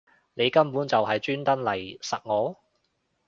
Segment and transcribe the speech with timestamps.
[0.33, 1.99] 你根本就係專登嚟????
[1.99, 2.57] 實我